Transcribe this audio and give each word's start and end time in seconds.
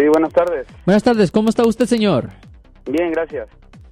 Sí, 0.00 0.08
buenas 0.08 0.32
tardes. 0.32 0.66
Buenas 0.86 1.02
tardes, 1.02 1.30
¿cómo 1.30 1.50
está 1.50 1.62
usted, 1.66 1.84
señor? 1.84 2.30
Bien, 2.90 3.12
gracias. 3.12 3.48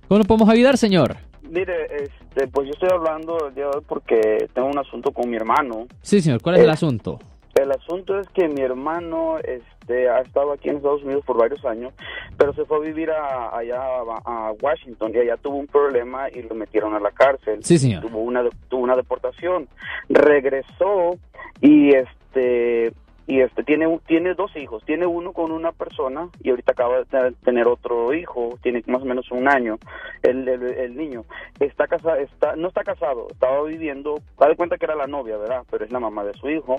¿Cómo 0.09 0.21
lo 0.21 0.25
podemos 0.25 0.49
ayudar, 0.49 0.79
señor? 0.79 1.17
Mire, 1.43 1.85
este, 2.03 2.49
pues 2.49 2.67
yo 2.67 2.73
estoy 2.73 2.89
hablando 2.91 3.49
el 3.49 3.55
día 3.55 3.65
de 3.65 3.77
hoy 3.77 3.85
porque 3.87 4.49
tengo 4.55 4.69
un 4.69 4.79
asunto 4.79 5.13
con 5.13 5.29
mi 5.29 5.37
hermano. 5.37 5.87
Sí, 6.01 6.23
señor, 6.23 6.41
¿cuál 6.41 6.55
es 6.57 6.63
el 6.63 6.69
Eh, 6.71 6.73
asunto? 6.73 7.19
El 7.57 7.71
asunto 7.73 8.19
es 8.19 8.27
que 8.31 8.49
mi 8.49 8.63
hermano 8.63 9.37
este, 9.45 10.09
ha 10.09 10.21
estado 10.21 10.53
aquí 10.53 10.71
en 10.71 10.77
Estados 10.77 11.03
Unidos 11.03 11.25
por 11.27 11.37
varios 11.37 11.63
años, 11.67 11.93
pero 12.39 12.55
se 12.55 12.65
fue 12.65 12.79
a 12.79 12.81
vivir 12.81 13.11
a, 13.11 13.55
allá 13.55 13.77
a, 13.79 14.49
a 14.49 14.53
Washington 14.63 15.13
y 15.15 15.19
allá 15.19 15.37
tuvo 15.37 15.57
un 15.57 15.67
problema 15.67 16.31
y 16.31 16.41
lo 16.41 16.55
metieron 16.55 16.95
a 16.95 17.01
la 17.01 17.11
cárcel. 17.11 17.63
Sí, 17.63 17.77
señor. 17.79 18.01
Tuvo 18.01 18.21
una, 18.21 18.45
tuvo 18.71 18.81
una 18.81 18.97
deportación. 18.97 19.69
Regresó 20.09 21.19
y 21.61 21.91
este 21.95 22.95
y 23.29 23.43
este 23.43 23.63
tiene 23.63 24.01
tiene 24.07 24.33
dos 24.33 24.57
hijos 24.57 24.83
tiene 24.87 25.05
uno 25.05 25.33
con 25.35 25.53
una 25.53 25.71
persona 25.71 26.31
y 26.43 26.49
ahorita 26.49 26.73
acaba 26.73 27.05
de 27.05 27.33
tener- 27.45 27.69
otro 27.69 28.15
hijo 28.15 28.59
tiene 28.63 28.83
más 28.87 29.03
o 29.03 29.05
menos 29.05 29.31
un 29.31 29.47
año 29.49 29.77
el, 30.23 30.49
el, 30.49 30.63
el 30.63 30.97
niño. 30.97 31.25
Está 31.61 31.87
casado 31.87 32.17
está 32.17 32.57
no 32.57 32.69
está 32.69 32.83
casado 32.85 33.27
estaba 33.31 33.63
viviendo 33.65 34.21
da 34.39 34.49
de 34.49 34.57
cuenta 34.57 34.79
que 34.79 34.87
era 34.87 34.95
la 34.97 35.07
novia 35.07 35.37
verdad 35.37 35.63
pero 35.71 35.85
es 35.85 35.93
la 35.93 36.01
mamá 36.01 36.25
de 36.25 36.33
su 36.35 36.49
hijo. 36.49 36.77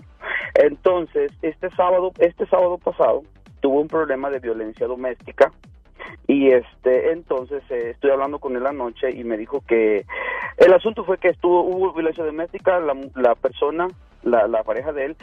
Entonces 0.56 1.32
este 1.44 1.70
sábado 1.76 2.12
este 2.18 2.48
sábado 2.48 2.80
pasado 2.80 3.22
tuvo 3.62 3.80
un 3.82 3.88
problema 3.88 4.32
de 4.32 4.40
violencia 4.40 4.88
doméstica 4.88 5.52
y 6.26 6.48
este 6.48 7.12
entonces 7.12 7.62
eh, 7.70 7.92
estoy 7.92 8.10
hablando 8.10 8.40
con 8.40 8.56
él 8.56 8.66
anoche 8.66 9.12
y 9.12 9.24
me 9.24 9.38
dijo 9.38 9.62
que 9.68 10.04
el 10.58 10.74
asunto 10.74 11.04
fue 11.06 11.20
que 11.20 11.28
estuvo 11.30 11.62
hubo 11.62 11.94
violencia 11.94 12.24
doméstica 12.26 12.80
la, 12.80 12.96
la 13.16 13.36
persona 13.36 13.88
la, 14.24 14.48
la 14.48 14.64
pareja 14.64 14.92
de 14.94 15.06
él 15.06 15.16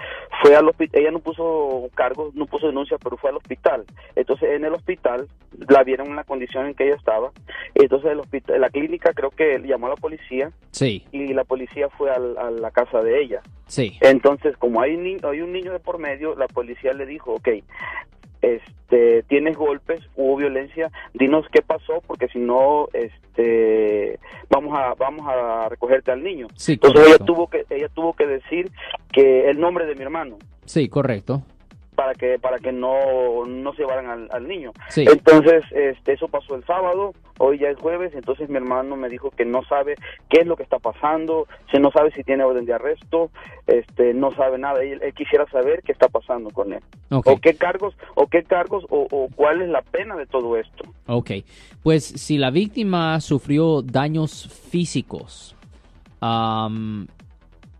fue 0.42 0.54
al 0.56 0.68
hospital 0.68 1.00
ella 1.00 1.10
no 1.10 1.18
puso 1.20 1.88
cargos 1.94 2.34
no 2.34 2.46
puso 2.46 2.66
denuncia 2.66 2.96
pero 3.02 3.16
fue 3.16 3.30
al 3.30 3.36
hospital. 3.36 3.84
Entonces 4.14 4.50
en 4.50 4.64
el 4.64 4.72
hospital 4.74 5.28
la 5.68 5.82
vieron 5.84 6.08
en 6.08 6.16
la 6.16 6.24
condición 6.24 6.66
en 6.66 6.74
que 6.74 6.86
ella 6.86 6.96
estaba. 6.96 7.30
Entonces 7.74 8.10
el 8.12 8.20
hospital 8.20 8.60
la 8.60 8.70
clínica 8.70 9.12
creo 9.12 9.30
que 9.30 9.58
llamó 9.60 9.86
a 9.86 9.90
la 9.90 9.96
policía 9.96 10.50
Sí, 10.70 11.04
y 11.12 11.32
la 11.32 11.44
policía 11.44 11.88
fue 11.90 12.10
al- 12.10 12.36
a 12.38 12.50
la 12.50 12.70
casa 12.70 13.02
de 13.02 13.22
ella. 13.22 13.40
Sí. 13.68 13.98
entonces, 14.00 14.56
como 14.58 14.80
hay, 14.80 14.96
ni- 14.96 15.16
hay 15.24 15.40
un 15.40 15.52
niño 15.52 15.72
de 15.72 15.80
por 15.80 15.98
medio, 15.98 16.36
la 16.36 16.46
policía 16.46 16.92
le 16.92 17.04
dijo, 17.04 17.32
ok, 17.34 17.48
este, 18.42 19.22
tienes 19.24 19.56
golpes, 19.56 20.00
hubo 20.16 20.36
violencia, 20.36 20.90
dinos 21.14 21.46
qué 21.52 21.62
pasó, 21.62 22.02
porque 22.06 22.28
si 22.28 22.38
no, 22.38 22.88
este, 22.92 24.18
vamos 24.48 24.76
a, 24.78 24.94
vamos 24.94 25.26
a 25.28 25.68
recogerte 25.68 26.10
al 26.12 26.22
niño. 26.22 26.48
Sí, 26.54 26.74
Entonces 26.74 27.06
ella 27.06 27.18
tuvo 27.18 27.48
que, 27.48 27.64
ella 27.70 27.88
tuvo 27.88 28.12
que 28.14 28.26
decir 28.26 28.70
que 29.12 29.50
el 29.50 29.58
nombre 29.60 29.86
de 29.86 29.94
mi 29.94 30.02
hermano 30.02 30.38
Sí, 30.66 30.88
correcto. 30.88 31.42
Para 32.06 32.14
que, 32.14 32.38
para 32.38 32.58
que 32.60 32.70
no, 32.70 33.44
no 33.46 33.72
se 33.72 33.82
llevaran 33.82 34.06
al, 34.06 34.28
al 34.30 34.46
niño. 34.46 34.72
Sí. 34.90 35.04
Entonces, 35.10 35.64
este, 35.72 36.12
eso 36.12 36.28
pasó 36.28 36.54
el 36.54 36.64
sábado, 36.64 37.14
hoy 37.38 37.58
ya 37.58 37.68
es 37.68 37.78
jueves, 37.78 38.12
entonces 38.14 38.48
mi 38.48 38.58
hermano 38.58 38.94
me 38.96 39.08
dijo 39.08 39.30
que 39.30 39.44
no 39.44 39.64
sabe 39.64 39.96
qué 40.28 40.42
es 40.42 40.46
lo 40.46 40.56
que 40.56 40.62
está 40.62 40.78
pasando, 40.78 41.48
si 41.72 41.78
no 41.80 41.90
sabe 41.90 42.12
si 42.12 42.22
tiene 42.22 42.44
orden 42.44 42.64
de 42.64 42.74
arresto, 42.74 43.30
este, 43.66 44.14
no 44.14 44.32
sabe 44.36 44.56
nada, 44.56 44.84
él, 44.84 45.00
él 45.02 45.14
quisiera 45.14 45.46
saber 45.50 45.82
qué 45.82 45.90
está 45.90 46.08
pasando 46.08 46.50
con 46.50 46.72
él, 46.72 46.80
Ok, 47.10 47.26
o 47.26 47.38
qué 47.38 47.54
cargos, 47.54 47.96
o 48.14 48.28
qué 48.28 48.44
cargos, 48.44 48.84
o, 48.88 49.08
o 49.10 49.28
cuál 49.34 49.62
es 49.62 49.68
la 49.68 49.82
pena 49.82 50.14
de 50.14 50.26
todo 50.26 50.56
esto. 50.56 50.84
ok. 51.06 51.30
Pues 51.82 52.04
si 52.04 52.38
la 52.38 52.50
víctima 52.50 53.20
sufrió 53.20 53.82
daños 53.82 54.48
físicos, 54.70 55.56
am, 56.20 57.08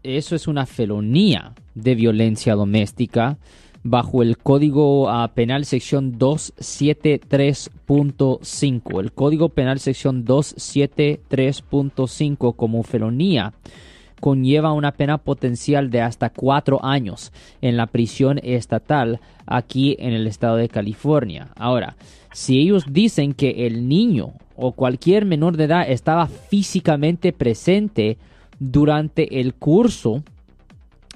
eso 0.03 0.35
es 0.35 0.49
una 0.49 0.67
felonía 0.67 1.53
de 1.77 1.95
violencia 1.95 2.55
doméstica 2.55 3.37
bajo 3.91 4.23
el 4.23 4.39
Código 4.39 5.09
ah, 5.09 5.33
Penal 5.35 5.65
sección 5.65 6.19
273.5. 6.19 9.01
El 9.01 9.13
Código 9.13 9.49
Penal 9.51 9.79
sección 9.79 10.25
273.5 10.25 12.57
como 12.57 12.83
felonía 12.83 13.53
conlleva 14.21 14.73
una 14.73 14.93
pena 14.93 15.19
potencial 15.19 15.91
de 15.91 16.01
hasta 16.01 16.31
cuatro 16.31 16.85
años 16.85 17.33
en 17.61 17.77
la 17.77 17.87
prisión 17.87 18.41
estatal 18.43 19.21
aquí 19.47 19.95
en 19.99 20.15
el 20.15 20.27
estado 20.27 20.57
de 20.57 20.69
California. 20.69 21.49
Ahora, 21.55 21.97
si 22.33 22.59
ellos 22.59 22.87
dicen 22.91 23.35
que 23.35 23.67
el 23.67 23.89
niño 23.89 24.33
o 24.57 24.73
cualquier 24.73 25.27
menor 25.27 25.57
de 25.57 25.65
edad 25.65 25.89
estaba 25.89 26.27
físicamente 26.27 27.33
presente 27.33 28.19
durante 28.59 29.41
el 29.41 29.55
curso 29.55 30.25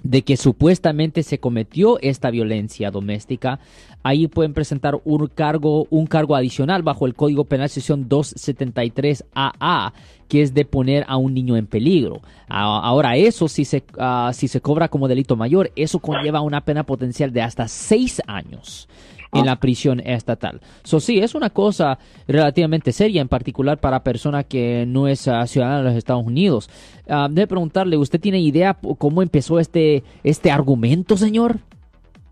de 0.03 0.23
que 0.23 0.37
supuestamente 0.37 1.23
se 1.23 1.39
cometió 1.39 1.99
esta 2.01 2.31
violencia 2.31 2.91
doméstica, 2.91 3.61
ahí 4.03 4.29
pueden 4.29 4.55
presentar 4.55 5.01
un 5.05 5.27
cargo, 5.29 5.87
un 5.91 6.07
cargo 6.07 6.35
adicional 6.37 6.83
bajo 6.83 7.07
el 7.07 7.15
Código 7.15 7.45
Penal 7.45 7.69
sección 7.69 8.09
273AA, 8.09 9.93
que 10.29 10.43
es 10.43 10.55
de 10.55 10.65
poner 10.65 11.05
a 11.09 11.17
un 11.17 11.35
niño 11.35 11.57
en 11.57 11.67
peligro. 11.67 12.21
Ahora, 12.49 13.17
eso 13.17 13.49
si 13.49 13.65
se, 13.65 13.83
ah, 13.99 14.31
si 14.33 14.49
se 14.49 14.61
cobra 14.61 14.89
como 14.89 15.09
delito 15.09 15.37
mayor, 15.37 15.71
eso 15.77 15.99
conlleva 15.99 16.41
una 16.41 16.63
pena 16.63 16.85
potencial 16.85 17.33
de 17.33 17.43
hasta 17.43 17.69
seis 17.69 18.23
años 18.27 18.89
en 19.33 19.47
la 19.47 19.57
prisión 19.57 20.01
estatal. 20.01 20.61
So, 20.83 21.01
sí, 21.01 21.19
es 21.19 21.35
una 21.35 21.51
cosa 21.51 21.99
relativamente 22.27 22.93
seria, 22.93 23.21
en 23.21 23.29
particular 23.29 23.79
para 23.79 24.03
persona 24.03 24.45
que 24.45 24.85
no 24.87 25.09
es 25.09 25.29
ah, 25.29 25.47
ciudadana 25.47 25.79
de 25.79 25.85
los 25.85 25.95
Estados 25.95 26.27
Unidos. 26.27 26.69
Ah, 27.09 27.29
debe 27.31 27.47
preguntarle, 27.47 27.97
¿usted 27.97 28.21
tiene 28.21 28.41
idea 28.41 28.77
cómo 28.99 29.23
empezó 29.23 29.59
este, 29.59 30.03
este 30.25 30.51
argumento, 30.51 31.17
señor? 31.17 31.59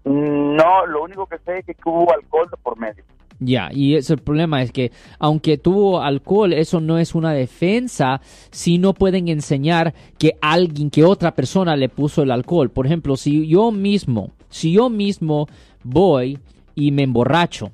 No, 0.04 0.86
lo 0.86 1.02
único 1.04 1.26
que 1.26 1.38
sé 1.38 1.58
es 1.58 1.66
que 1.66 1.74
hubo 1.84 2.12
alcohol 2.12 2.48
por 2.62 2.78
medio. 2.78 3.04
Ya, 3.40 3.68
y 3.72 3.94
ese 3.94 4.14
el 4.14 4.18
problema 4.18 4.62
es 4.62 4.72
que 4.72 4.90
aunque 5.18 5.58
tuvo 5.58 6.00
alcohol, 6.00 6.52
eso 6.52 6.80
no 6.80 6.98
es 6.98 7.14
una 7.14 7.32
defensa 7.32 8.20
si 8.50 8.78
no 8.78 8.94
pueden 8.94 9.28
enseñar 9.28 9.94
que 10.18 10.32
alguien, 10.40 10.90
que 10.90 11.04
otra 11.04 11.34
persona 11.34 11.76
le 11.76 11.88
puso 11.88 12.22
el 12.22 12.32
alcohol. 12.32 12.70
Por 12.70 12.86
ejemplo, 12.86 13.16
si 13.16 13.46
yo 13.46 13.70
mismo, 13.70 14.32
si 14.48 14.72
yo 14.72 14.90
mismo 14.90 15.46
voy 15.84 16.38
y 16.78 16.92
me 16.92 17.02
emborracho, 17.02 17.70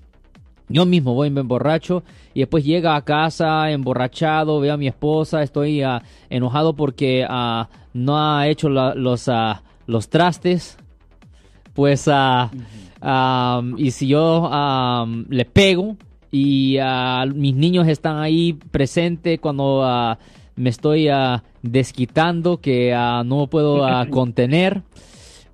yo 0.69 0.87
mismo 0.87 1.13
voy 1.15 1.29
y 1.29 1.31
me 1.31 1.41
emborracho 1.43 2.03
y 2.33 2.41
después 2.41 2.65
llega 2.65 2.97
a 2.97 3.03
casa 3.03 3.71
emborrachado, 3.71 4.61
veo 4.61 4.73
a 4.75 4.77
mi 4.79 4.89
esposa, 4.89 5.43
estoy 5.43 5.83
ah, 5.83 6.03
enojado 6.31 6.73
porque 6.75 7.27
ah, 7.29 7.69
no 7.93 8.17
ha 8.19 8.49
hecho 8.49 8.71
la- 8.71 8.95
los, 8.95 9.29
ah, 9.29 9.63
los 9.87 10.09
trastes, 10.09 10.79
pues 11.75 12.09
y 13.77 13.91
si 13.91 14.07
yo 14.07 14.47
am, 14.51 15.27
le 15.29 15.45
pego 15.45 15.97
y 16.33 16.79
mis 17.35 17.55
niños 17.55 17.87
están 17.87 18.17
ahí 18.19 18.55
presentes 18.71 19.39
cuando 19.41 20.17
me 20.57 20.71
estoy 20.71 21.09
desquitando 21.63 22.59
que 22.59 22.93
no 23.27 23.47
puedo 23.49 23.85
contener 24.11 24.83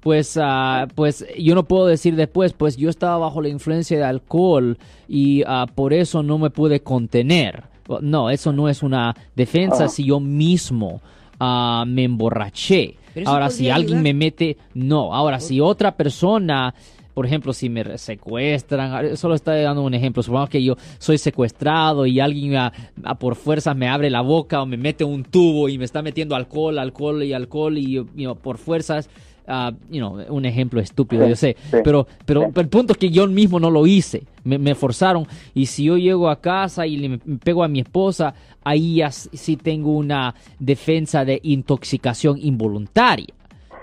pues 0.00 0.38
ah, 0.40 0.88
pues 0.94 1.26
yo 1.38 1.54
no 1.54 1.64
puedo 1.64 1.86
decir 1.86 2.16
después 2.16 2.52
pues 2.52 2.76
yo 2.76 2.88
estaba 2.88 3.18
bajo 3.18 3.42
la 3.42 3.48
influencia 3.48 3.98
de 3.98 4.04
alcohol 4.04 4.78
y 5.08 5.42
ah, 5.46 5.66
por 5.74 5.92
eso 5.92 6.22
no 6.22 6.38
me 6.38 6.50
pude 6.50 6.80
contener. 6.80 7.64
No 8.00 8.30
eso 8.30 8.52
no 8.52 8.68
es 8.68 8.82
una 8.82 9.14
defensa 9.34 9.88
si 9.88 10.04
yo 10.04 10.20
mismo 10.20 11.00
ah, 11.38 11.84
me 11.86 12.04
emborraché. 12.04 12.96
Ahora 13.26 13.50
si 13.50 13.68
alguien 13.68 13.98
ayudar. 13.98 14.02
me 14.02 14.14
mete 14.14 14.56
no. 14.74 15.14
Ahora 15.14 15.40
si 15.40 15.60
otra 15.60 15.96
persona 15.96 16.74
por 17.12 17.26
ejemplo, 17.26 17.52
si 17.52 17.68
me 17.68 17.98
secuestran, 17.98 19.16
solo 19.16 19.34
estoy 19.34 19.62
dando 19.62 19.82
un 19.82 19.92
ejemplo, 19.92 20.22
supongamos 20.22 20.48
que 20.48 20.62
yo 20.62 20.76
soy 20.98 21.18
secuestrado 21.18 22.06
y 22.06 22.20
alguien 22.20 22.56
ah, 22.56 22.72
por 23.18 23.34
fuerzas 23.34 23.76
me 23.76 23.88
abre 23.88 24.08
la 24.08 24.22
boca 24.22 24.62
o 24.62 24.66
me 24.66 24.76
mete 24.76 25.04
un 25.04 25.24
tubo 25.24 25.68
y 25.68 25.76
me 25.76 25.84
está 25.84 26.00
metiendo 26.00 26.34
alcohol, 26.34 26.78
alcohol 26.78 27.22
y 27.22 27.34
alcohol 27.34 27.76
y 27.76 28.00
por 28.40 28.56
fuerzas, 28.56 29.10
ah, 29.50 29.72
you 29.90 29.98
know, 29.98 30.18
un 30.28 30.44
ejemplo 30.44 30.80
estúpido, 30.80 31.24
Sí, 31.24 31.28
yo 31.30 31.36
sé, 31.36 31.56
sí, 31.70 31.76
pero, 31.84 32.06
pero, 32.24 32.42
sí. 32.42 32.46
pero 32.54 32.62
el 32.62 32.68
punto 32.68 32.92
es 32.92 32.98
que 32.98 33.10
yo 33.10 33.26
mismo 33.26 33.58
no 33.60 33.70
lo 33.70 33.86
hice, 33.86 34.22
me, 34.44 34.58
me 34.58 34.74
forzaron 34.74 35.26
y 35.54 35.66
si 35.66 35.84
yo 35.84 35.96
llego 35.98 36.28
a 36.30 36.40
casa 36.40 36.86
y 36.86 36.96
le 36.96 37.18
pego 37.42 37.62
a 37.64 37.68
mi 37.68 37.80
esposa, 37.80 38.32
ahí 38.64 38.96
ya 38.96 39.10
sí 39.10 39.56
tengo 39.56 39.92
una 39.96 40.34
defensa 40.58 41.24
de 41.24 41.40
intoxicación 41.42 42.38
involuntaria. 42.40 43.26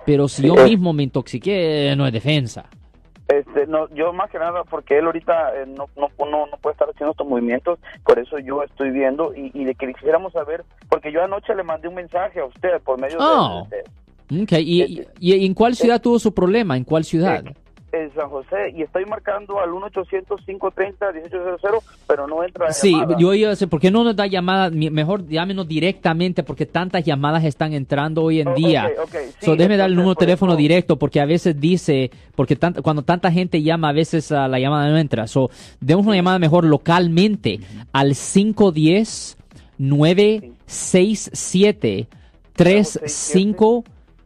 Pero 0.05 0.27
si 0.29 0.47
yo 0.47 0.55
mismo 0.55 0.93
me 0.93 1.03
intoxiqué, 1.03 1.93
no 1.97 2.07
es 2.07 2.13
defensa. 2.13 2.65
Este, 3.27 3.67
no, 3.67 3.89
yo 3.93 4.13
más 4.13 4.29
que 4.31 4.39
nada, 4.39 4.63
porque 4.63 4.97
él 4.99 5.05
ahorita 5.05 5.51
eh, 5.61 5.65
no, 5.67 5.87
no, 5.97 6.07
no, 6.25 6.45
no 6.47 6.57
puede 6.61 6.75
estar 6.75 6.87
haciendo 6.89 7.11
estos 7.11 7.27
movimientos, 7.27 7.77
por 8.05 8.17
eso 8.17 8.39
yo 8.39 8.63
estoy 8.63 8.91
viendo 8.91 9.33
y, 9.35 9.51
y 9.53 9.65
de 9.65 9.75
que 9.75 9.93
quisiéramos 9.93 10.31
saber, 10.31 10.63
porque 10.87 11.11
yo 11.11 11.21
anoche 11.21 11.53
le 11.53 11.63
mandé 11.63 11.89
un 11.89 11.95
mensaje 11.95 12.39
a 12.39 12.45
usted 12.45 12.79
por 12.85 13.01
medio 13.01 13.17
Oh. 13.19 13.67
de, 13.69 13.75
de- 13.77 13.83
Ok, 14.29 14.51
¿Y, 14.59 14.83
y- 14.83 15.07
y 15.19 15.45
en 15.45 15.53
cuál 15.53 15.75
ciudad 15.75 16.01
tuvo 16.01 16.19
su 16.19 16.33
problema? 16.33 16.75
¿En 16.77 16.83
cuál 16.83 17.03
ciudad? 17.03 17.43
en 17.89 18.13
San 18.13 18.29
José 18.29 18.73
y 18.75 18.81
estoy 18.83 19.05
marcando 19.05 19.59
al 19.61 19.69
1-800-530-1800, 19.71 21.81
pero 22.05 22.27
no 22.27 22.43
entra 22.43 22.65
la 22.67 22.73
Sí, 22.73 22.91
llamada. 22.91 23.17
yo 23.17 23.33
iba 23.33 23.47
a 23.47 23.51
decir, 23.51 23.69
¿por 23.69 23.79
qué 23.79 23.89
no 23.89 24.03
nos 24.03 24.13
da 24.15 24.27
llamada? 24.27 24.69
Mejor 24.69 25.25
llámenos 25.27 25.65
directamente 25.67 26.43
porque 26.43 26.65
tantas 26.65 27.05
llamadas 27.05 27.45
están 27.45 27.73
entrando 27.73 28.23
hoy 28.23 28.41
en 28.41 28.49
Oh, 28.49 28.55
día. 28.55 28.91
ok, 28.93 28.99
ok, 29.05 29.15
sí, 29.39 29.45
so, 29.45 29.55
déjeme 29.55 29.77
dar 29.77 29.87
el 29.89 29.95
número 29.95 30.11
de 30.15 30.17
teléfono 30.17 30.51
eso- 30.51 30.57
directo 30.59 30.99
porque 30.99 31.21
a 31.21 31.25
veces 31.25 31.57
dice, 31.59 32.11
porque 32.35 32.57
cuando 32.83 33.03
tanta 33.03 33.31
gente 33.31 33.63
llama, 33.63 33.87
a 33.89 33.93
veces 33.93 34.31
ah, 34.33 34.47
la 34.49 34.59
llamada 34.59 34.89
no 34.89 34.97
entra. 34.97 35.25
So, 35.25 35.49
demos 35.79 36.05
una 36.05 36.17
llamada 36.17 36.37
mejor 36.39 36.65
localmente 36.65 37.61
al 37.93 38.15
510 38.15 39.37
967 39.77 42.07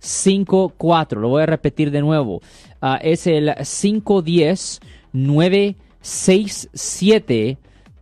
3554. 0.02 1.22
Lo 1.22 1.30
voy 1.30 1.44
a 1.44 1.46
repetir 1.46 1.92
de 1.92 2.02
nuevo. 2.02 2.42
Ah, 2.82 3.00
es 3.02 3.26
el 3.28 3.54
510 3.56 4.82
967 5.14 7.58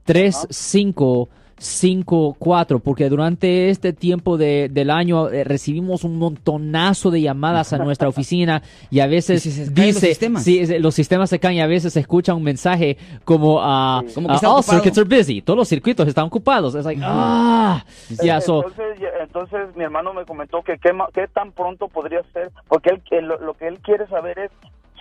3554 0.06 2.80
porque 2.80 3.10
durante 3.10 3.70
este 3.70 3.92
tiempo 3.94 4.38
de- 4.38 4.70
del 4.72 4.90
año 4.90 5.30
eh, 5.30 5.44
recibimos 5.44 6.04
un 6.06 6.16
montonazo 6.18 7.12
de 7.12 7.22
llamadas 7.22 7.74
a 7.74 7.78
nuestra 7.80 8.08
oficina 8.10 8.64
y 8.90 9.02
a 9.02 9.08
veces 9.08 9.46
Y 9.46 9.52
se- 9.52 9.66
se 9.66 9.74
caen 9.74 9.88
los 9.88 9.96
dice 9.96 10.08
sistemas. 10.08 10.44
sí, 10.44 10.66
los 10.80 10.96
sistemas 10.96 11.30
se 11.30 11.38
caen 11.40 11.58
y 11.58 11.62
a 11.62 11.68
veces 11.68 11.92
se 11.94 12.00
escucha 12.00 12.34
un 12.34 12.44
mensaje 12.44 12.98
como 13.26 13.60
ah, 13.62 14.02
Como 14.16 14.28
que 14.30 14.34
ah, 14.34 14.36
está 14.38 14.48
all 14.50 14.60
ocupado. 14.60 14.80
circuits 14.82 14.98
are 14.98 15.18
busy 15.18 15.42
todos 15.42 15.58
los 15.58 15.68
circuitos 15.68 16.08
están 16.08 16.26
ocupados 16.26 16.74
es 16.76 16.86
like 16.86 17.02
ah 17.04 17.86
ya 18.24 18.40
so 18.42 18.64
entonces, 18.66 18.98
entonces 19.30 19.76
mi 19.76 19.84
hermano 19.84 20.12
me 20.12 20.26
comentó 20.26 20.64
que 20.64 20.80
qué, 20.80 20.92
qué 21.14 21.28
tan 21.28 21.52
pronto 21.52 21.88
podría 21.88 22.24
ser, 22.34 22.50
porque 22.68 22.90
él, 22.90 23.04
él- 23.12 23.28
lo, 23.28 23.38
lo 23.40 23.54
que 23.54 23.68
él 23.68 23.80
quiere 23.80 24.08
saber 24.08 24.40
es 24.40 24.52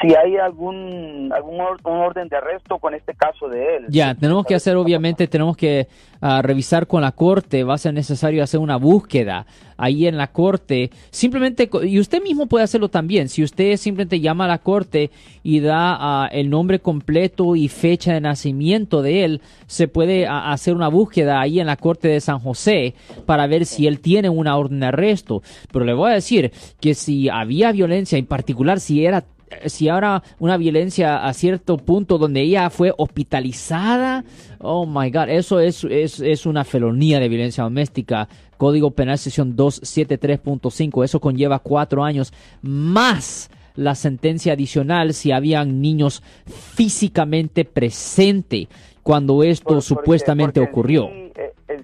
si 0.00 0.14
hay 0.14 0.36
algún 0.36 1.32
algún 1.34 1.60
orden 1.60 2.28
de 2.28 2.36
arresto 2.36 2.78
con 2.78 2.94
este 2.94 3.14
caso 3.14 3.48
de 3.48 3.76
él. 3.76 3.86
Ya, 3.88 4.14
tenemos 4.14 4.46
que 4.46 4.54
hacer, 4.54 4.76
obviamente, 4.76 5.26
tenemos 5.26 5.56
que 5.56 5.88
ah, 6.20 6.40
revisar 6.42 6.86
con 6.86 7.02
la 7.02 7.12
corte, 7.12 7.64
va 7.64 7.74
a 7.74 7.78
ser 7.78 7.94
necesario 7.94 8.42
hacer 8.42 8.60
una 8.60 8.76
búsqueda 8.76 9.46
ahí 9.76 10.06
en 10.06 10.16
la 10.16 10.28
corte, 10.28 10.90
simplemente, 11.10 11.70
y 11.84 12.00
usted 12.00 12.20
mismo 12.22 12.46
puede 12.46 12.64
hacerlo 12.64 12.88
también, 12.88 13.28
si 13.28 13.44
usted 13.44 13.76
simplemente 13.76 14.20
llama 14.20 14.44
a 14.44 14.48
la 14.48 14.58
corte 14.58 15.10
y 15.44 15.60
da 15.60 15.96
ah, 15.98 16.28
el 16.32 16.50
nombre 16.50 16.80
completo 16.80 17.54
y 17.54 17.68
fecha 17.68 18.12
de 18.12 18.20
nacimiento 18.20 19.02
de 19.02 19.24
él, 19.24 19.40
se 19.66 19.86
puede 19.86 20.26
ah, 20.26 20.52
hacer 20.52 20.74
una 20.74 20.88
búsqueda 20.88 21.40
ahí 21.40 21.60
en 21.60 21.66
la 21.66 21.76
corte 21.76 22.08
de 22.08 22.20
San 22.20 22.40
José 22.40 22.94
para 23.26 23.46
ver 23.46 23.66
si 23.66 23.86
él 23.86 24.00
tiene 24.00 24.28
una 24.28 24.56
orden 24.56 24.80
de 24.80 24.86
arresto, 24.86 25.42
pero 25.72 25.84
le 25.84 25.94
voy 25.94 26.10
a 26.10 26.14
decir 26.14 26.52
que 26.80 26.94
si 26.94 27.28
había 27.28 27.72
violencia, 27.72 28.18
en 28.18 28.26
particular 28.26 28.80
si 28.80 29.06
era 29.06 29.24
si 29.66 29.88
ahora 29.88 30.22
una 30.38 30.56
violencia 30.56 31.24
a 31.26 31.32
cierto 31.32 31.76
punto 31.76 32.18
donde 32.18 32.42
ella 32.42 32.70
fue 32.70 32.92
hospitalizada, 32.96 34.24
oh 34.58 34.86
my 34.86 35.10
god, 35.10 35.28
eso 35.28 35.60
es, 35.60 35.84
es, 35.84 36.20
es 36.20 36.46
una 36.46 36.64
felonía 36.64 37.20
de 37.20 37.28
violencia 37.28 37.64
doméstica. 37.64 38.28
Código 38.56 38.90
Penal 38.90 39.18
Sección 39.18 39.56
273.5, 39.56 41.04
eso 41.04 41.20
conlleva 41.20 41.60
cuatro 41.60 42.04
años 42.04 42.32
más 42.62 43.50
la 43.76 43.94
sentencia 43.94 44.54
adicional 44.54 45.14
si 45.14 45.30
habían 45.30 45.80
niños 45.80 46.22
físicamente 46.46 47.64
presente 47.64 48.68
cuando 49.04 49.42
esto 49.42 49.74
Por- 49.74 49.82
supuestamente 49.82 50.60
porque 50.60 50.70
ocurrió. 50.72 51.27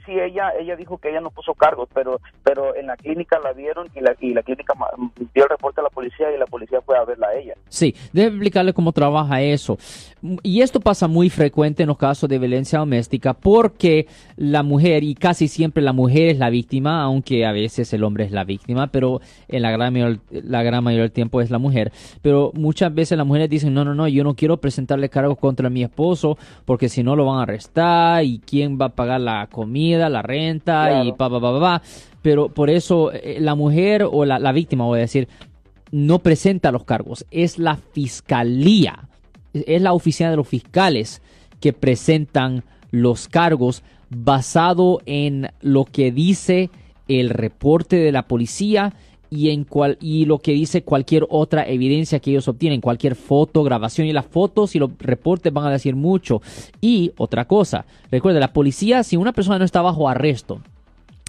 Sí, 0.05 0.13
ella 0.13 0.53
ella 0.59 0.77
dijo 0.77 0.99
que 0.99 1.11
ella 1.11 1.21
no 1.21 1.31
puso 1.31 1.55
cargos, 1.55 1.89
pero 1.95 2.21
pero 2.43 2.75
en 2.75 2.87
la 2.87 2.97
clínica 2.97 3.39
la 3.43 3.53
vieron 3.53 3.89
y 3.95 4.01
la, 4.01 4.15
y 4.21 4.35
la 4.35 4.43
clínica 4.43 4.75
dio 5.35 5.45
el 5.45 5.49
reporte 5.51 5.81
a 5.81 5.85
la 5.85 5.91
policía 5.91 6.35
y 6.35 6.39
la 6.39 6.47
policía 6.47 6.81
fue 6.83 6.97
a 6.97 7.05
verla 7.05 7.29
a 7.29 7.35
ella. 7.35 7.55
Sí, 7.69 7.95
debe 8.13 8.29
explicarle 8.29 8.73
cómo 8.73 8.93
trabaja 8.93 9.41
eso. 9.43 9.79
Y 10.43 10.63
esto 10.63 10.81
pasa 10.81 11.07
muy 11.07 11.29
frecuente 11.31 11.83
en 11.83 11.89
los 11.89 11.99
casos 11.99 12.29
de 12.29 12.39
violencia 12.39 12.79
doméstica 12.79 13.35
porque 13.35 14.07
la 14.37 14.63
mujer, 14.63 15.05
y 15.05 15.15
casi 15.15 15.49
siempre 15.49 15.83
la 15.83 15.93
mujer 15.93 16.29
es 16.29 16.39
la 16.39 16.49
víctima, 16.51 17.03
aunque 17.03 17.45
a 17.45 17.53
veces 17.53 17.93
el 17.93 18.05
hombre 18.05 18.25
es 18.25 18.31
la 18.33 18.45
víctima, 18.45 18.87
pero 18.87 19.21
en 19.49 19.63
la 19.63 19.71
gran, 19.71 19.93
mayor- 19.93 20.21
la 20.31 20.63
gran 20.63 20.83
mayoría 20.83 21.03
del 21.03 21.13
tiempo 21.13 21.41
es 21.41 21.51
la 21.51 21.59
mujer. 21.59 21.93
Pero 22.23 22.51
muchas 22.55 22.95
veces 22.95 23.19
las 23.19 23.27
mujeres 23.27 23.51
dicen, 23.51 23.75
no, 23.75 23.85
no, 23.85 23.95
no, 23.95 24.09
yo 24.09 24.25
no 24.25 24.35
quiero 24.35 24.57
presentarle 24.57 25.09
cargos 25.11 25.37
contra 25.39 25.69
mi 25.69 25.83
esposo 25.83 26.39
porque 26.65 26.89
si 26.89 27.03
no 27.03 27.17
lo 27.17 27.27
van 27.27 27.41
a 27.41 27.43
arrestar 27.43 28.25
y 28.25 28.39
quién 28.39 28.79
va 28.81 28.87
a 28.87 28.89
pagar 28.91 29.21
la 29.21 29.47
comida, 29.49 29.84
la 29.93 30.23
renta 30.23 31.03
y 31.03 31.13
Claro. 31.13 31.17
pa, 31.17 31.31
pa, 31.31 31.41
pa, 31.41 31.53
pa, 31.53 31.61
pa. 31.61 31.83
Pero 32.23 32.49
por 32.49 32.71
eso 32.71 33.13
eh, 33.13 33.39
la 33.41 33.55
mujer 33.55 34.07
o 34.11 34.25
la, 34.25 34.39
la 34.39 34.53
víctima, 34.53 34.85
voy 34.85 34.99
a 34.99 35.03
decir, 35.03 35.29
no 35.91 36.19
presenta 36.21 36.73
los 36.73 36.85
cargos, 36.85 37.27
es 37.31 37.59
la 37.59 37.77
fiscalía, 37.77 39.09
es 39.53 39.81
la 39.83 39.93
oficina 39.93 40.31
de 40.31 40.37
los 40.37 40.49
fiscales 40.49 41.23
que 41.61 41.73
presentan 41.73 42.65
los 42.91 43.29
cargos 43.29 43.83
basado 44.11 45.01
en 45.07 45.49
lo 45.61 45.85
que 45.85 46.13
dice 46.13 46.71
el 47.09 47.31
reporte 47.31 47.97
de 47.97 48.13
la 48.13 48.23
policía 48.27 48.95
y 49.35 49.51
en 49.51 49.65
cual 49.65 49.99
y 50.01 50.27
lo 50.27 50.39
que 50.39 50.53
dice 50.53 50.85
cualquier 50.85 51.27
otra 51.29 51.67
evidencia 51.69 52.21
que 52.21 52.31
ellos 52.31 52.49
obtienen, 52.49 52.81
cualquier 52.81 53.17
foto, 53.17 53.63
grabación 53.65 54.07
y 54.07 54.13
las 54.13 54.27
fotos 54.27 54.75
y 54.77 54.79
los 54.79 54.91
reportes 54.99 55.53
van 55.53 55.67
a 55.67 55.71
decir 55.71 55.97
mucho. 55.97 56.41
Y 56.81 57.13
otra 57.17 57.47
cosa, 57.47 57.85
recuerde, 58.11 58.41
la 58.41 58.53
policía 58.53 59.03
si 59.03 59.17
una 59.17 59.33
persona 59.33 59.59
no 59.59 59.65
está 59.65 59.83
bajo 59.83 60.09
arresto, 60.09 60.61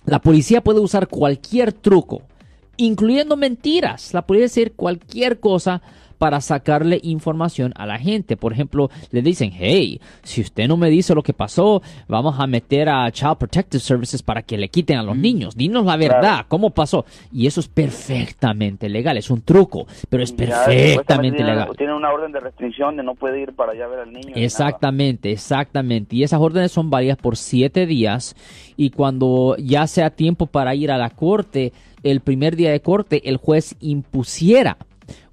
la 0.06 0.20
policía 0.20 0.62
puede 0.62 0.80
usar 0.80 1.08
cualquier 1.08 1.74
truco, 1.74 2.22
incluyendo 2.78 3.38
mentiras. 3.38 4.14
La 4.14 4.26
puede 4.28 4.42
decir 4.42 4.74
cualquier 4.76 5.40
cosa 5.40 5.82
para 6.18 6.42
sacarle 6.42 7.00
información 7.04 7.74
a 7.76 7.86
la 7.86 7.98
gente. 8.00 8.38
Por 8.38 8.54
ejemplo, 8.54 8.90
le 9.12 9.22
dicen, 9.22 9.52
hey, 9.54 10.00
si 10.24 10.42
usted 10.42 10.68
no 10.68 10.78
me 10.78 10.90
dice 10.90 11.14
lo 11.16 11.24
que 11.24 11.34
pasó, 11.34 11.82
vamos 12.08 12.36
a 12.40 12.48
meter 12.48 12.90
a 12.90 13.12
Child 13.12 13.38
Protective 13.38 13.82
Services 13.82 14.22
para 14.24 14.42
que 14.42 14.58
le 14.58 14.70
quiten 14.70 14.98
a 14.98 15.04
los 15.04 15.18
niños. 15.18 15.56
Dinos 15.56 15.86
la 15.86 15.98
verdad, 15.98 16.20
Claro. 16.20 16.46
cómo 16.48 16.70
pasó. 16.72 17.06
Y 17.32 17.48
eso 17.48 17.60
es 17.60 17.68
perfectamente 17.68 18.90
legal, 18.90 19.18
es 19.18 19.30
un 19.30 19.42
truco, 19.42 19.88
pero 20.10 20.24
es 20.24 20.32
perfectamente 20.32 21.44
legal. 21.44 21.70
Tiene 21.78 21.94
una 21.94 22.12
orden 22.12 22.32
de 22.32 22.40
restricción 22.40 22.96
de 22.98 23.04
no 23.04 23.16
puede 23.16 23.42
ir 23.42 23.54
para 23.54 23.74
allá 23.74 23.86
a 23.86 23.88
ver 23.88 24.00
al 24.00 24.14
niño. 24.14 24.34
Exactamente, 24.36 25.32
exactamente. 25.32 26.16
Y 26.16 26.24
esas 26.24 26.40
órdenes 26.40 26.72
son 26.72 26.90
válidas 26.90 27.18
por 27.18 27.38
siete 27.38 27.86
días. 27.86 28.36
Y 28.78 28.90
cuando 28.92 29.56
ya 29.58 29.88
sea 29.88 30.10
tiempo 30.10 30.48
para 30.48 30.76
ir 30.76 30.92
a 30.92 30.98
la 30.98 31.10
corte, 31.10 31.74
el 32.04 32.22
primer 32.22 32.56
día 32.56 32.72
de 32.72 32.82
corte, 32.82 33.28
el 33.30 33.38
juez 33.38 33.76
impusiera 33.80 34.78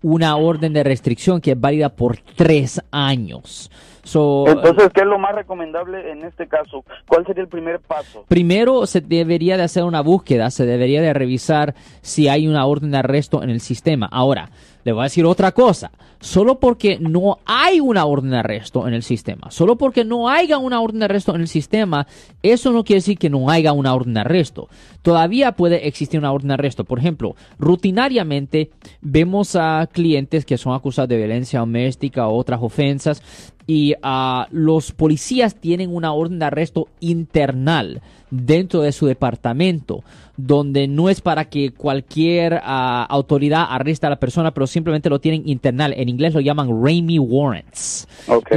una 0.03 0.37
orden 0.37 0.73
de 0.73 0.83
restricción 0.83 1.41
que 1.41 1.53
es 1.53 1.61
válida 1.61 1.91
por 1.91 2.19
tres 2.37 2.81
años. 2.91 3.71
So, 4.05 4.45
Entonces, 4.49 4.91
¿qué 4.93 5.03
es 5.03 5.07
lo 5.07 5.19
más 5.19 5.35
recomendable 5.35 6.11
en 6.11 6.25
este 6.25 6.49
caso? 6.49 6.85
¿Cuál 7.07 7.25
sería 7.25 7.43
el 7.43 7.49
primer 7.49 7.79
paso? 7.81 8.25
Primero 8.29 8.87
se 8.87 9.01
debería 9.01 9.57
de 9.57 9.63
hacer 9.63 9.85
una 9.85 10.01
búsqueda, 10.01 10.51
se 10.51 10.67
debería 10.67 11.01
de 11.01 11.13
revisar 11.13 11.75
si 12.01 12.29
hay 12.29 12.49
una 12.49 12.67
orden 12.67 12.91
de 12.91 12.99
arresto 12.99 13.43
en 13.43 13.51
el 13.51 13.61
sistema. 13.61 14.09
Ahora, 14.11 14.51
le 14.85 14.93
voy 14.93 15.03
a 15.03 15.05
decir 15.05 15.25
otra 15.25 15.53
cosa. 15.53 15.93
Solo 16.19 16.61
porque 16.61 16.99
no 17.01 17.39
hay 17.45 17.81
una 17.81 18.05
orden 18.05 18.31
de 18.31 18.39
arresto 18.39 18.87
en 18.87 18.95
el 18.95 19.03
sistema, 19.03 19.51
solo 19.51 19.75
porque 19.75 20.05
no 20.05 20.29
haya 20.29 20.57
una 20.57 20.81
orden 20.81 21.01
de 21.01 21.07
arresto 21.07 21.35
en 21.35 21.41
el 21.41 21.49
sistema, 21.49 22.07
eso 22.45 22.71
no 22.71 22.85
quiere 22.85 22.99
decir 22.99 23.19
que 23.19 23.29
no 23.29 23.51
haya 23.51 23.73
una 23.73 23.93
orden 23.93 24.15
de 24.15 24.21
arresto. 24.21 24.69
Todavía 25.03 25.51
puede 25.53 25.89
existir 25.89 26.21
una 26.21 26.31
orden 26.31 26.49
de 26.49 26.55
arresto. 26.55 26.85
Por 26.85 27.01
ejemplo, 27.01 27.35
rutinariamente 27.59 28.71
vemos 29.01 29.57
a 29.57 29.89
clientes 29.91 30.45
que 30.45 30.59
son 30.59 30.75
acusados 30.75 31.09
de 31.09 31.17
violencia 31.17 31.59
doméstica 31.59 32.29
o 32.29 32.37
otras 32.37 32.61
ofensas 32.63 33.53
y 33.67 33.95
ah, 34.03 34.49
los 34.51 34.93
policías 34.93 35.55
tienen 35.55 35.95
una 35.95 36.13
orden 36.13 36.39
de 36.39 36.47
arresto 36.47 36.89
internal 37.01 38.01
dentro 38.31 38.81
de 38.81 38.93
su 38.93 39.07
departamento, 39.07 40.03
donde 40.37 40.89
no 40.89 41.09
es 41.09 41.21
para 41.21 41.45
que 41.47 41.73
cualquier 41.73 42.61
ah, 42.63 43.07
autoridad 43.09 43.67
arreste 43.69 44.07
a 44.07 44.11
la 44.11 44.21
persona, 44.21 44.53
pero 44.53 44.67
simplemente 44.67 45.11
lo 45.11 45.21
tienen 45.21 45.49
internal. 45.49 45.95
En 45.97 46.09
inglés 46.09 46.35
lo 46.35 46.41
llaman 46.41 46.83
Raimi 46.83 47.19
Warrants. 47.19 48.09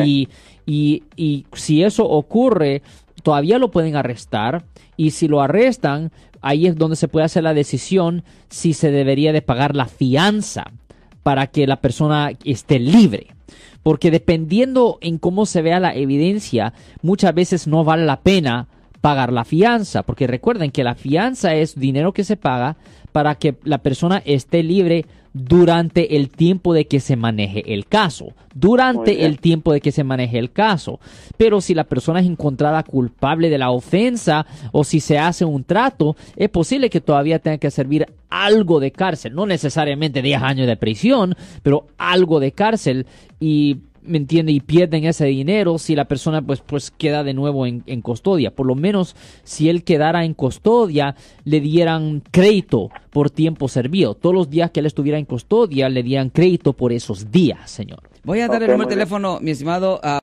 Y, 0.04 0.30
y, 0.66 1.04
y 1.16 1.46
si 1.54 1.84
eso 1.84 2.08
ocurre, 2.08 2.82
todavía 3.22 3.60
lo 3.60 3.72
pueden 3.72 3.96
arrestar. 3.96 4.66
Y 4.98 5.12
si 5.12 5.28
lo 5.28 5.42
arrestan, 5.42 6.12
ahí 6.42 6.68
es 6.68 6.76
donde 6.78 6.96
se 6.96 7.08
puede 7.08 7.26
hacer 7.26 7.44
la 7.44 7.54
decisión 7.54 8.24
si 8.50 8.74
se 8.74 8.92
debería 8.92 9.34
de 9.34 9.42
pagar 9.42 9.76
la 9.76 9.88
fianza 9.88 10.72
para 11.22 11.48
que 11.48 11.68
la 11.68 11.82
persona 11.82 12.32
esté 12.44 12.80
libre. 12.80 13.28
Porque 13.86 14.10
dependiendo 14.10 14.98
en 15.01 15.20
cómo 15.20 15.46
se 15.46 15.62
vea 15.62 15.80
la 15.80 15.94
evidencia, 15.94 16.74
muchas 17.04 17.36
veces 17.36 17.68
no 17.68 17.84
vale 17.84 18.04
la 18.04 18.22
pena 18.22 18.68
pagar 19.00 19.32
la 19.32 19.46
fianza. 19.46 20.01
Porque 20.01 20.25
recuerden 20.25 20.72
que 20.72 20.84
la 20.84 20.96
fianza 20.96 21.54
es 21.54 21.80
dinero 21.80 22.12
que 22.12 22.24
se 22.24 22.36
paga 22.36 22.77
para 23.12 23.36
que 23.36 23.58
la 23.63 23.77
persona 23.84 24.24
esté 24.25 24.63
libre 24.63 25.06
durante 25.36 26.15
el 26.15 26.30
tiempo 26.30 26.74
de 26.74 26.88
que 26.88 27.01
se 27.01 27.18
maneje 27.18 27.74
el 27.74 27.88
caso. 27.88 28.34
Durante 28.54 29.25
el 29.25 29.39
tiempo 29.42 29.74
de 29.74 29.82
que 29.82 29.92
se 29.92 30.06
maneje 30.06 30.39
el 30.39 30.54
caso. 30.54 31.01
Pero 31.36 31.60
si 31.60 31.74
la 31.74 31.84
persona 31.84 32.22
es 32.22 32.25
encontrada 32.25 32.84
culpable 32.84 33.50
de 33.50 33.58
la 33.58 33.70
ofensa 33.70 34.46
o 34.72 34.86
si 34.86 35.01
se 35.01 35.20
hace 35.20 35.44
un 35.44 35.65
trato, 35.65 36.15
es 36.38 36.48
posible 36.48 36.89
que 36.89 37.01
todavía 37.01 37.39
tenga 37.39 37.58
que 37.58 37.70
servir 37.70 38.08
algo 38.30 38.80
de 38.80 38.92
cárcel. 38.92 39.36
No 39.36 39.46
necesariamente 39.46 40.22
10 40.22 40.42
años 40.42 40.68
de 40.68 40.77
prisión, 40.77 41.36
pero 41.63 41.88
algo 41.98 42.39
de 42.39 42.54
cárcel. 42.54 43.06
Y 43.38 43.80
¿me 44.08 44.18
entiende? 44.18 44.52
Y 44.52 44.60
pierden 44.60 45.06
ese 45.06 45.26
dinero 45.26 45.78
si 45.78 45.96
la 45.96 46.06
persona 46.06 46.42
pues, 46.42 46.62
pues 46.62 46.92
queda 46.92 47.24
de 47.24 47.34
nuevo 47.34 47.66
en, 47.66 47.84
en, 47.86 48.02
custodia. 48.02 48.52
Por 48.52 48.66
lo 48.66 48.76
menos 48.76 49.16
si 49.44 49.70
él 49.70 49.84
quedara 49.84 50.26
en 50.26 50.34
custodia, 50.34 51.16
le 51.44 51.60
dieran 51.60 52.22
crédito 52.32 52.90
por 53.10 53.30
tiempo 53.30 53.68
servido. 53.68 54.16
Todos 54.16 54.36
los 54.36 54.50
días 54.50 54.72
que 54.72 54.80
él 54.80 54.86
estuviera 54.86 55.18
en 55.18 55.26
custodia, 55.26 55.90
le 55.90 56.04
dieran 56.04 56.30
crédito 56.30 56.74
por 56.74 56.92
esos 56.92 57.32
días, 57.32 57.70
señor. 57.70 58.00
Voy 58.24 58.40
a 58.40 58.48
dar 58.48 58.62
el 58.64 58.72
número 58.72 58.90
de 58.90 58.96
teléfono, 58.96 59.40
mi 59.42 59.52
estimado, 59.52 60.00
a 60.04 60.20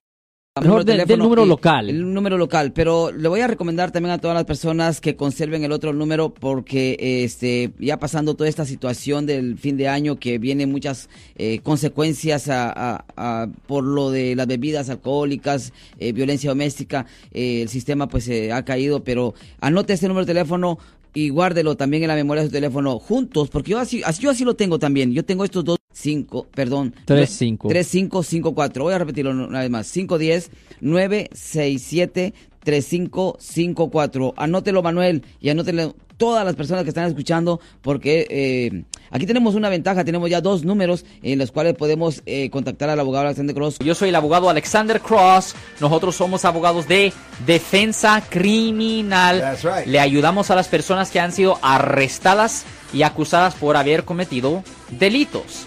Mejor 0.61 0.85
del, 0.85 1.07
del 1.07 1.19
número 1.19 1.47
local. 1.47 1.89
El 1.89 2.13
número 2.13 2.37
local, 2.37 2.75
pero 2.75 3.11
le 3.11 3.27
voy 3.27 3.41
a 3.41 3.47
recomendar 3.47 3.91
también 3.91 4.13
a 4.13 4.19
todas 4.19 4.35
las 4.35 4.45
personas 4.45 5.01
que 5.01 5.17
conserven 5.17 5.65
el 5.65 5.73
otro 5.73 5.95
número 5.95 6.35
porque 6.35 6.99
este 7.25 7.73
ya 7.79 7.99
pasando 7.99 8.35
toda 8.35 8.51
esta 8.51 8.67
situación 8.67 9.25
del 9.25 9.57
fin 9.57 9.79
de 9.79 9.89
año 9.89 10.19
que 10.19 10.37
viene 10.37 10.67
muchas 10.67 11.09
eh, 11.37 11.61
consecuencias 11.61 12.51
a, 12.51 12.71
a, 12.71 13.05
a, 13.17 13.49
por 13.67 13.83
lo 13.83 14.11
de 14.11 14.37
las 14.37 14.47
bebidas 14.47 14.91
alcohólicas, 14.91 15.73
eh, 15.99 16.13
violencia 16.13 16.51
doméstica, 16.51 17.07
eh, 17.33 17.63
el 17.63 17.71
sistema 17.71 18.07
pues 18.07 18.29
ha 18.53 18.63
caído, 18.63 19.03
pero 19.03 19.33
anote 19.59 19.95
este 19.95 20.07
número 20.07 20.27
de 20.27 20.35
teléfono 20.35 20.79
y 21.15 21.31
guárdelo 21.31 21.79
también 21.79 22.03
en 22.03 22.11
la 22.11 22.15
memoria 22.15 22.43
de 22.43 22.49
su 22.49 22.53
teléfono 22.53 22.99
juntos, 22.99 23.49
porque 23.49 23.71
yo 23.71 23.79
así, 23.79 24.03
así 24.05 24.23
yo 24.23 24.31
así 24.31 24.45
lo 24.45 24.55
tengo 24.55 24.79
también. 24.79 25.15
Yo 25.15 25.25
tengo 25.25 25.45
estos 25.45 25.65
dos 25.65 25.79
cinco, 25.93 26.47
perdón, 26.55 26.95
tres 27.05 27.31
cinco, 27.31 27.69
tres 27.69 27.87
cinco 27.87 28.23
cinco 28.23 28.55
cuatro. 28.55 28.85
Voy 28.85 28.95
a 28.95 28.99
repetirlo 28.99 29.31
una 29.31 29.61
vez 29.61 29.71
más. 29.71 29.87
Cinco 29.87 30.19
diez 30.19 30.51
nueve 30.81 31.29
seis 31.33 31.83
siete 31.83 32.35
tres 32.63 32.87
cinco 32.87 33.37
cinco 33.41 33.91
cuatro. 33.91 34.35
Anótelo 34.37 34.83
Manuel 34.83 35.23
y 35.41 35.51
anótelo 35.51 35.95
todas 36.19 36.45
las 36.45 36.55
personas 36.55 36.85
que 36.85 36.91
están 36.91 37.09
escuchando, 37.09 37.59
porque 37.81 38.29
eh, 38.31 38.85
aquí 39.11 39.27
tenemos 39.27 39.57
una 39.57 39.69
ventaja, 39.69 40.05
tenemos 40.05 40.31
ya 40.31 40.41
dos 40.41 40.65
números 40.65 41.05
en 41.21 41.41
los 41.41 41.51
cuales 41.51 41.75
podemos 41.75 42.23
eh, 42.27 42.49
contactar 42.51 42.91
al 42.91 43.01
abogado 43.01 43.27
Alexander 43.27 43.57
Cross. 43.57 43.79
Yo 43.81 43.97
soy 43.97 44.11
el 44.11 44.15
abogado 44.15 44.49
Alexander 44.49 45.01
Cross, 45.01 45.57
nosotros 45.81 46.15
somos 46.15 46.45
abogados 46.45 46.87
de 46.87 47.13
defensa 47.45 48.23
criminal. 48.29 49.59
Right. 49.65 49.87
Le 49.87 49.99
ayudamos 49.99 50.53
a 50.53 50.55
las 50.55 50.69
personas 50.69 51.11
que 51.11 51.19
han 51.19 51.33
sido 51.33 51.59
arrestadas 51.61 52.67
y 52.95 53.03
acusadas 53.03 53.57
por 53.57 53.77
haber 53.77 54.05
cometido 54.05 54.63
delitos. 54.91 55.67